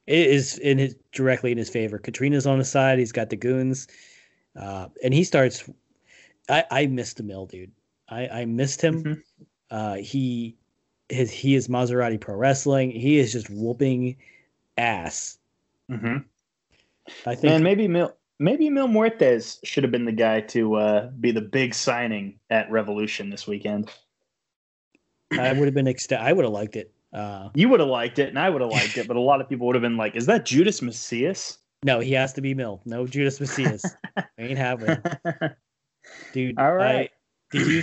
[0.08, 1.98] it is in his directly in his favor.
[1.98, 2.98] Catrina's on his side.
[2.98, 3.88] He's got the goons,
[4.56, 5.68] uh, and he starts.
[6.48, 7.70] I I missed the Mil, dude.
[8.08, 9.04] I I missed him.
[9.04, 9.20] Mm-hmm.
[9.70, 10.56] Uh, he
[11.10, 12.90] his he is Maserati Pro Wrestling.
[12.90, 14.16] He is just whooping
[14.78, 15.38] ass.
[15.90, 16.18] Mm-hmm.
[17.26, 21.10] I think, and maybe Mil maybe Mil Muertes should have been the guy to uh,
[21.20, 23.90] be the big signing at Revolution this weekend.
[25.32, 26.22] I would have been extent.
[26.22, 26.94] I would have liked it.
[27.12, 29.40] Uh, you would have liked it, and I would have liked it, but a lot
[29.40, 32.54] of people would have been like, "Is that Judas Mesias?" No, he has to be
[32.54, 32.80] Mil.
[32.84, 33.84] No Judas Mesias.
[34.38, 35.00] ain't having.
[36.32, 37.10] Dude, all right.
[37.52, 37.82] I, did you?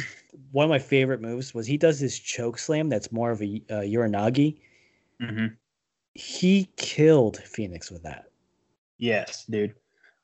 [0.51, 2.89] One of my favorite moves was he does this choke slam.
[2.89, 4.57] That's more of a uh, uranage.
[5.21, 5.55] Mm-hmm
[6.15, 8.31] he killed Fenix with that.
[8.97, 9.75] Yes, dude.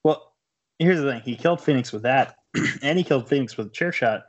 [0.04, 0.34] Well,
[0.80, 2.36] here's the thing: he killed Fenix with that,
[2.82, 4.24] and he killed Fenix with a chair shot.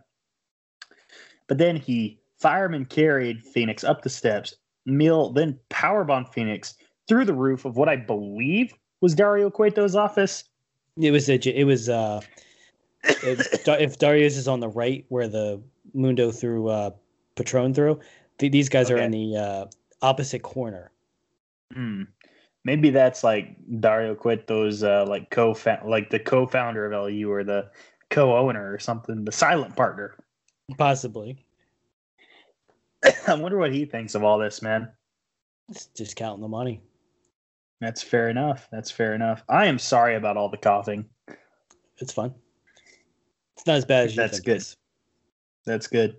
[1.46, 4.56] But then he fireman carried Fenix up the steps.
[4.86, 6.74] Mil then powerbombed Fenix
[7.08, 10.44] through the roof of what I believe was Dario Cueto's office.
[10.96, 12.20] It was a, it was uh,
[13.04, 15.62] if, if Dario's is on the right where the
[15.94, 16.90] Mundo threw uh
[17.34, 18.00] Patron through,
[18.38, 19.04] Th- these guys are Okay.
[19.04, 19.66] in the uh,
[20.02, 20.90] opposite corner.
[21.72, 22.02] Hmm.
[22.64, 27.70] Maybe that's like Dario Cueto's uh, like co like the co-founder of LU or the
[28.10, 30.14] co-owner or something, the silent partner.
[30.78, 31.44] Possibly.
[33.26, 34.88] I wonder what he thinks of all this, man.
[35.68, 36.80] It's just counting the money.
[37.80, 38.68] That's fair enough.
[38.70, 39.42] That's fair enough.
[39.48, 41.04] I am sorry about all the coughing.
[41.98, 42.34] It's fun.
[43.56, 44.64] It's not as bad as you That's good.
[45.66, 46.16] That's good.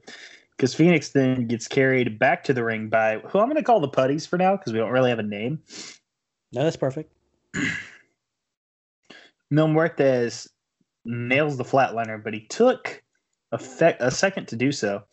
[0.51, 3.79] Because Fenix then gets carried back to the ring by who I'm going to call
[3.79, 5.59] the putties for now because we don't really have a name.
[6.51, 7.13] No, that's perfect.
[9.49, 10.47] Mil Muertes
[11.05, 13.03] nails the flatliner, but he took
[13.51, 15.03] a, fe- a second to do so.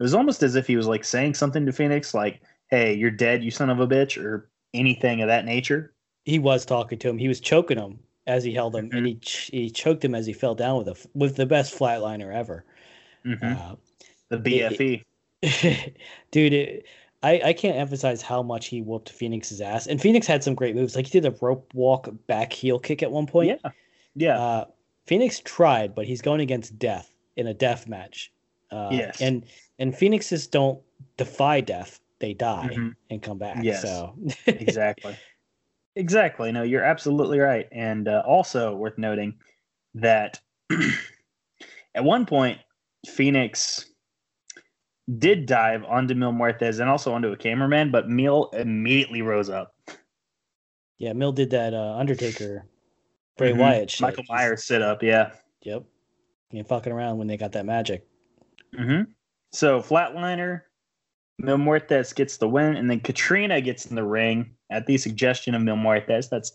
[0.00, 3.10] It was almost as if he was like saying something to Fenix, like, "Hey, you're
[3.10, 5.92] dead, you son of a bitch," or anything of that nature.
[6.24, 7.18] He was talking to him.
[7.18, 8.96] He was choking him as he held him, Mhm.
[8.96, 11.44] and he ch- he choked him as he fell down with a f- with the
[11.46, 12.64] best flatliner ever.
[13.26, 13.56] Mhm.
[13.58, 13.76] Uh,
[14.30, 15.04] the BFE.
[16.30, 16.86] dude, it,
[17.22, 19.86] I I can't emphasize how much he whooped Fenix's ass.
[19.86, 20.96] And Fenix had some great moves.
[20.96, 23.48] Like he did a rope walk back heel kick at one point.
[23.62, 23.70] yeah,
[24.14, 24.64] yeah, Uh,
[25.06, 28.32] Fenix tried, but he's going against death in a death match.
[28.70, 29.20] Uh, Yes.
[29.20, 29.44] And
[29.80, 30.80] and Phoenixes don't
[31.16, 32.94] defy death; they die Mhm.
[33.10, 33.64] and come back.
[33.64, 33.82] Yes.
[33.82, 34.14] So
[34.46, 35.16] exactly,
[35.96, 36.52] exactly.
[36.52, 37.66] No, you're absolutely right.
[37.72, 39.38] And uh, also worth noting
[39.94, 40.40] that
[41.94, 42.60] at one point,
[43.08, 43.86] Fenix
[45.18, 49.74] did dive onto Mil Muertes and also onto a cameraman, but Mil immediately rose up.
[50.98, 52.66] yeah, Mil did that uh, Undertaker,
[53.36, 53.56] Bray Mhm.
[53.58, 54.02] Wyatt shit.
[54.02, 55.32] Michael Myers sit up, yeah.
[55.62, 55.84] Yep.
[56.52, 58.06] Ain't fucking around when they got that magic.
[58.76, 59.02] hmm
[59.52, 60.62] So flatliner,
[61.38, 65.54] Mil Muertes gets the win, and then Catrina gets in the ring at the suggestion
[65.54, 66.28] of Mil Muertes.
[66.28, 66.52] That's,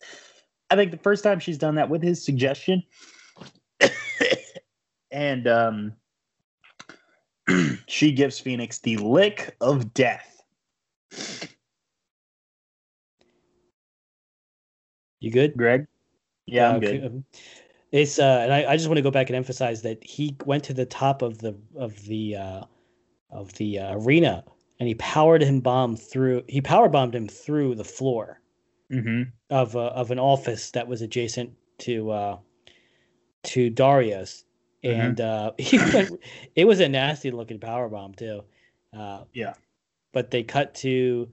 [0.70, 2.84] I think, the first time she's done that with his suggestion.
[5.12, 5.94] and um,
[7.88, 10.44] she gives Fenix the lick of death.
[15.20, 15.58] You good?
[15.58, 15.88] Greg?
[16.46, 17.24] Yeah, I'm Uh, good.
[17.34, 17.42] c-
[17.92, 20.64] It's uh, and I, I just want to go back and emphasize that he went
[20.66, 22.64] to the top of the of the uh,
[23.30, 24.44] of the uh, arena
[24.80, 26.44] and he powered him bomb through.
[26.48, 28.42] He power bombed him through the floor
[28.90, 32.38] hmm of uh, of an office that was adjacent to uh,
[33.44, 34.46] to Dario's,
[34.84, 34.98] Mhm.
[34.98, 36.20] and uh, he went.
[36.56, 38.44] It was a nasty looking power bomb too.
[38.94, 39.54] Uh, Yeah.
[40.14, 41.32] but they cut to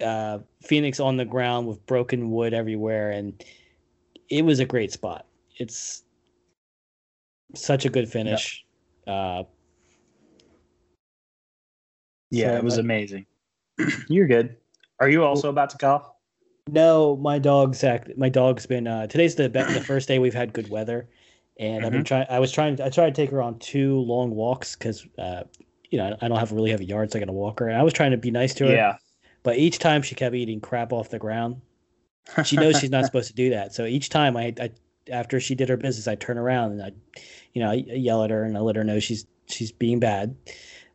[0.00, 3.42] uh, Fenix on the ground with broken wood everywhere, and
[4.28, 5.26] it was a great spot.
[5.56, 6.04] It's
[7.54, 8.64] such a good finish.
[9.06, 9.44] Uh,
[12.30, 13.26] Yeah, So it was amazing.
[14.08, 14.56] You're good.
[15.00, 16.10] Are you also about to cough?
[16.68, 18.10] No, my dog's act.
[18.16, 18.86] My dog's been.
[18.86, 21.08] Uh, today's the be- the first day we've had good weather,
[21.60, 22.26] and I've been trying.
[22.28, 22.80] I was trying.
[22.80, 25.44] I tried to take her on two long walks because, uh,
[25.90, 27.68] you know, I don't have a really heavy yard, so I got to walk her.
[27.68, 28.96] And I was trying to be nice to her, Yeah.
[29.44, 31.60] but each time she kept eating crap off the ground.
[32.44, 34.70] She knows she's not supposed to do that, so each time I, I
[35.12, 36.90] after she did her business, I turn around and I,
[37.52, 40.34] you know, I yell at her and I let her know she's she's being bad,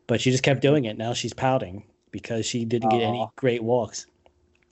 [0.06, 0.96] but she just kept doing it.
[0.98, 4.06] Now she's pouting because she didn't get any great walks.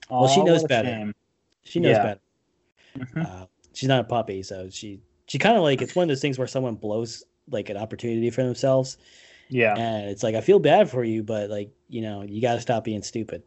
[0.09, 0.87] Well, she Aw, knows what a better.
[0.89, 1.15] shame.
[1.63, 2.03] She knows Yeah.
[2.03, 2.19] better.
[2.97, 3.25] Mhm.
[3.25, 6.21] Uh, she's not a puppy, so she she kind of like it's one of those
[6.21, 8.97] things where someone blows like an opportunity for themselves,
[9.49, 9.75] Yeah.
[9.77, 12.61] and it's like I feel bad for you, but like you know you got to
[12.61, 13.43] stop being stupid.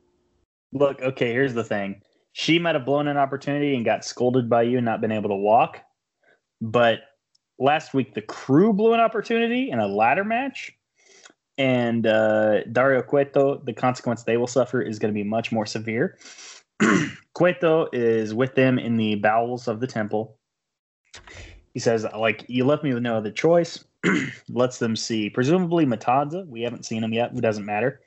[0.73, 2.01] Look, okay, here's the thing.
[2.33, 5.29] She might have blown an opportunity and got scolded by you and not been able
[5.29, 5.81] to walk.
[6.61, 7.01] But
[7.59, 10.73] last week, the crew blew an opportunity in a ladder match.
[11.57, 15.67] And uh, Dario Cueto, the consequence they will suffer is going to be much more
[15.67, 16.19] severe.
[17.35, 20.37] Cueto is with them in the bowels of the temple.
[21.73, 23.85] He says, like, you left me with no other choice.
[24.49, 26.47] Lets them see, presumably Matanza.
[26.47, 27.33] We haven't seen him yet.
[27.35, 28.01] It doesn't matter.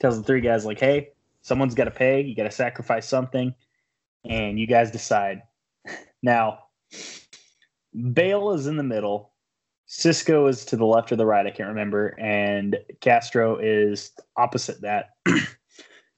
[0.00, 1.10] Tells the three guys, like, hey,
[1.42, 2.20] someone's got to pay.
[2.20, 3.54] You got to sacrifice something.
[4.28, 5.42] And you guys decide.
[6.22, 6.64] Now,
[7.94, 9.30] Bael is in the middle.
[9.86, 11.46] Cisco is to the left or the right.
[11.46, 12.08] I can't remember.
[12.18, 15.10] And Castro is opposite that.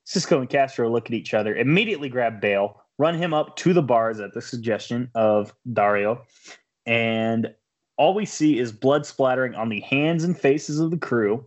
[0.04, 3.82] Cisco and Castro look at each other, immediately grab Bael, run him up to the
[3.82, 6.22] bars at the suggestion of Dario.
[6.86, 7.54] And
[7.98, 11.44] all we see is blood splattering on the hands and faces of the crew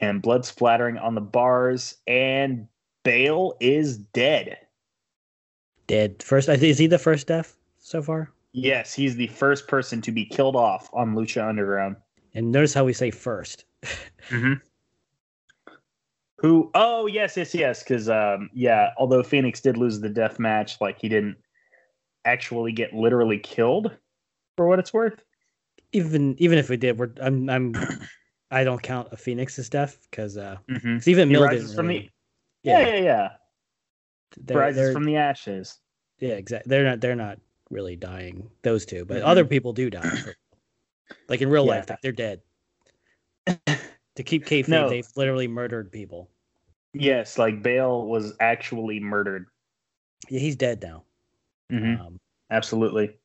[0.00, 1.94] and blood splattering on the bars.
[2.08, 2.66] And
[3.04, 4.58] Bael is dead.
[5.86, 8.32] Dead First is he the first death so far?
[8.52, 11.96] Yes, he's the first person to be killed off on Lucha Underground.
[12.34, 13.64] And notice how we say first.
[14.30, 14.52] Mm-hmm.
[16.38, 16.70] Who?
[16.74, 17.82] Oh, yes, yes, yes.
[17.82, 21.36] Because um, yeah, although Fenix did lose the death match, like he didn't
[22.24, 23.90] actually get literally killed,
[24.56, 25.22] for what it's worth.
[25.92, 27.74] Even even if we did, we're I'm I'm
[28.50, 30.98] I don't count a Fenix's death because uh, Mm-hmm.
[31.10, 32.10] even Mil didn't from really,
[32.64, 33.28] the yeah yeah yeah.
[34.38, 35.78] they're, rises they're- from the ashes.
[36.18, 36.70] yeah, exactly.
[36.70, 37.38] They're not they're not
[37.72, 38.50] really dying.
[38.62, 39.26] Those two, but Mhm.
[39.26, 40.22] other people do die.
[41.28, 41.84] like in real Yeah.
[41.86, 42.42] life, they're dead.
[44.16, 44.88] to keep kayfabe, No.
[44.88, 46.30] they've literally murdered people.
[46.94, 49.46] Yes, like Bael was actually murdered.
[50.28, 51.04] Yeah, he's dead now.
[51.70, 51.98] Mhm.
[51.98, 53.18] Um, Absolutely.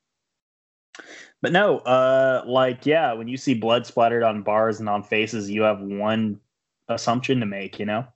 [1.41, 5.49] But no, uh like yeah, when you see blood splattered on bars and on faces,
[5.49, 6.39] you have one
[6.87, 8.07] assumption to make, you know?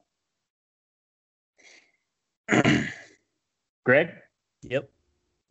[3.83, 4.09] Greg?
[4.63, 4.89] yep.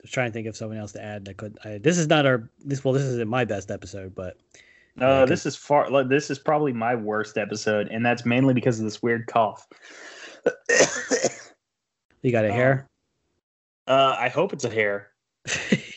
[0.01, 1.29] I was trying to think of someone else to add.
[1.29, 1.59] I could.
[1.63, 2.83] I, this is not our this.
[2.83, 4.39] Well, this isn't my best episode, but
[4.99, 8.79] Uh, this is far like, this is probably my worst episode, and that's mainly because
[8.79, 9.69] of this weird cough.
[12.23, 12.89] you got a hair.
[13.87, 15.11] uh I hope it's a hair.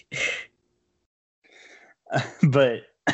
[2.43, 2.81] but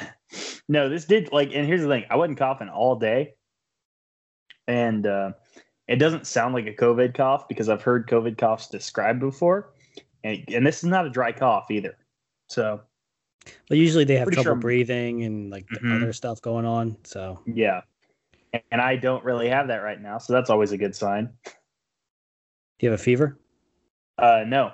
[0.67, 3.33] no, this did like, and here's the thing: I wasn't coughing all day,
[4.67, 5.31] and uh,
[5.87, 9.73] it doesn't sound like a COVID cough because I've heard COVID coughs described before,
[10.23, 11.97] and and this is not a dry cough either.
[12.47, 12.81] So
[13.69, 15.95] But usually they have Pretty trouble sure breathing and like Mhm.
[15.95, 16.97] other stuff going on.
[17.03, 17.81] So yeah,
[18.71, 21.29] and I don't really have that right now, so that's always a good sign.
[21.45, 23.37] do you have a fever?
[24.17, 24.71] Uh, no,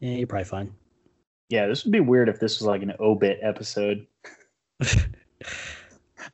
[0.00, 0.74] Yeah, you're probably fine.
[1.48, 4.06] yeah, this would be weird if this was like an obit episode.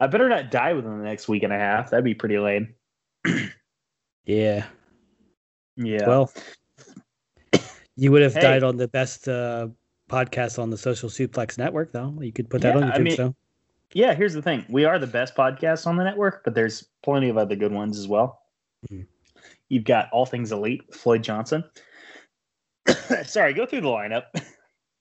[0.01, 1.91] I better not die within the next week and a half.
[1.91, 2.75] That'd be pretty lame.
[4.25, 4.67] yeah.
[5.77, 6.07] Yeah.
[6.09, 6.33] Well,
[8.03, 8.41] you would have Hey.
[8.41, 9.69] died on the best uh,
[10.09, 12.13] podcast on the Social Suplex Network, though.
[12.21, 13.35] You could put that Yeah, on your I mean-.
[13.95, 14.65] Yeah, here's the thing.
[14.69, 17.99] We are the best podcast on the network, but there's plenty of other good ones
[17.99, 18.41] as well.
[18.91, 19.07] Mhm.
[19.69, 21.63] You've got All Things Elite, Floyd Johnson.
[23.25, 24.25] Sorry, go through the lineup.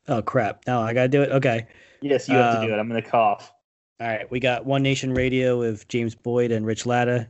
[0.08, 0.62] oh crap!
[0.68, 1.32] Now I gotta do it.
[1.32, 1.68] Okay.
[2.02, 2.82] yes, you have to do Um, it.
[2.82, 3.52] I'm going to cough.
[4.00, 7.28] All right, we got One Nation Radio with James Boyd and Rich Latta.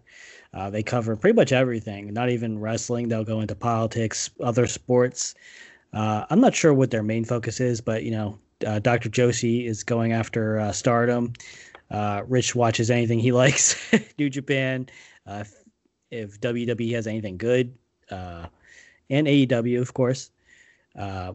[0.53, 3.07] Uh, they cover pretty much everything, not even wrestling.
[3.07, 5.33] They'll go into politics, other sports.
[5.93, 9.09] Uh, I'm not sure what their main focus is, but you know, uh, Dr.
[9.09, 11.33] Josie is going after uh, Stardom.
[11.89, 13.75] Uh, Rich watches anything he likes,
[14.17, 14.87] New Japan.
[15.25, 15.53] Uh, if,
[16.11, 17.73] if WWE has anything good,
[18.09, 20.31] and AEW, of course.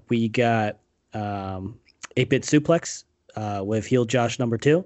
[0.09, 0.79] We got
[1.15, 1.79] um,
[2.17, 3.05] 8-Bit Suplex
[3.65, 4.85] with heel Josh number two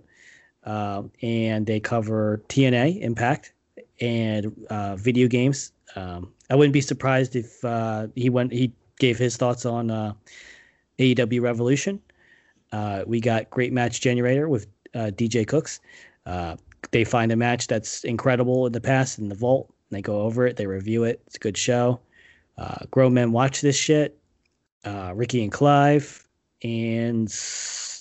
[0.64, 3.52] um, and they cover TNA Impact
[4.00, 5.72] and uh, video games.
[5.96, 8.52] Um, I wouldn't be surprised if uh, he went.
[8.52, 10.12] He gave his thoughts on uh,
[10.98, 12.00] AEW Revolution.
[12.72, 15.80] Uh, we got Great Match Generator with uh, DJ Cooks.
[16.26, 16.56] Uh,
[16.92, 19.68] they find a match that's incredible in the past in the vault.
[19.90, 20.56] And they go over it.
[20.56, 21.20] They review it.
[21.26, 22.00] It's a good show.
[22.56, 24.18] Uh, Grown Men Watch This Shit.
[24.84, 26.26] Uh, Ricky and Clive.
[26.62, 27.28] And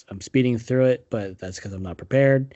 [0.09, 2.55] I'm speeding through it, but that's because I'm not prepared.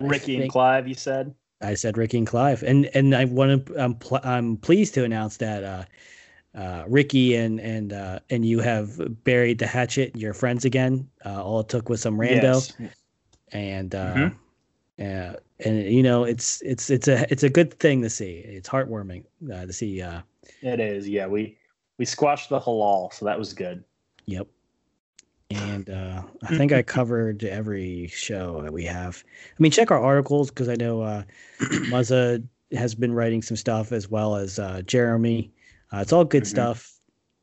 [0.00, 1.34] Ricky and Clive, you said?
[1.60, 3.78] I said Ricky and Clive, and and I want to.
[3.82, 5.84] I'm pl- I'm pleased to announce that uh,
[6.58, 10.16] uh, Ricky and and uh, and you have buried the hatchet.
[10.16, 11.08] You're friends again.
[11.24, 12.72] Uh, all it took was some rando, Yes.
[13.52, 14.34] and uh, Mhm.
[15.00, 18.38] uh, and you know it's it's it's a it's a good thing to see.
[18.38, 20.00] It's heartwarming uh, to see.
[20.00, 20.22] Uh,
[20.62, 21.06] It is.
[21.08, 21.58] Yeah, we
[21.98, 23.84] we squashed the halal, so that was good.
[24.24, 24.46] Yep.
[25.86, 29.22] And uh, I think I covered every show that we have.
[29.26, 31.22] I mean, check our articles because I know uh,
[31.60, 32.42] Muzza
[32.72, 35.50] has been writing some stuff as well as uh, Jeremy.
[35.92, 36.48] Uh, it's all good Mhm.
[36.48, 36.92] stuff.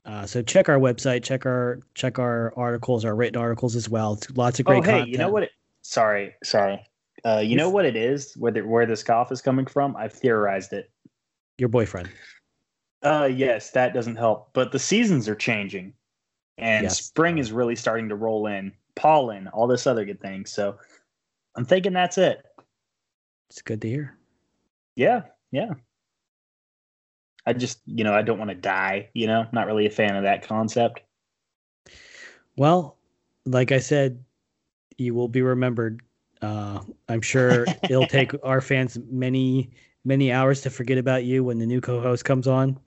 [0.06, 4.14] Uh, so check our website, check our check our articles, our written articles as well.
[4.14, 5.10] It's lots of great oh, hey, content.
[5.10, 5.44] you know what?
[5.44, 5.52] It,
[5.82, 6.82] sorry, sorry.
[7.26, 8.34] Uh, you know what it is?
[8.38, 9.98] Where the, where this cough is coming from?
[9.98, 10.90] I've theorized it.
[11.58, 12.10] Your boyfriend.
[13.04, 14.52] Uh, yes, that doesn't help.
[14.54, 15.94] But the seasons are changing,
[16.58, 17.02] and Yes.
[17.02, 18.74] spring is really starting to roll in.
[18.96, 20.46] Pollen, all this other good thing.
[20.46, 20.78] So
[21.56, 22.44] I'm thinking that's it.
[23.50, 24.18] It's good to hear.
[24.96, 25.74] Yeah, yeah.
[27.46, 29.10] I just, you know, I don't want to die.
[29.14, 31.02] You know, not really a fan of that concept.
[32.58, 32.98] Well,
[33.46, 34.24] like I said,
[34.98, 36.02] you will be remembered.
[36.42, 39.70] Uh, I'm sure it'll take our fans many,
[40.04, 42.80] many hours to forget about you when the new co-host comes on.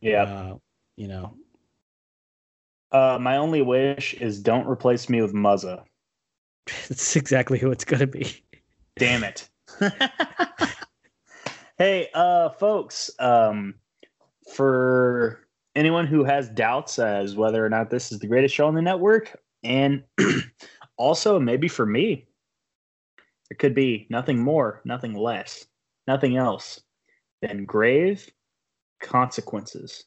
[0.00, 0.22] Yeah.
[0.24, 0.54] Uh,
[0.96, 1.34] you know,
[2.92, 5.82] Uh, my only wish is don't replace me with Muzza.
[6.88, 8.42] That's exactly who it's going to be.
[8.96, 9.48] Damn it.
[11.78, 13.74] hey, uh, folks, um,
[14.54, 18.74] for anyone who has doubts as whether or not this is the greatest show on
[18.74, 20.02] the network, and
[20.96, 22.26] also maybe for me,
[23.48, 25.66] there could be nothing more, nothing less,
[26.06, 26.80] nothing else
[27.42, 28.28] than grave
[29.00, 30.04] consequences.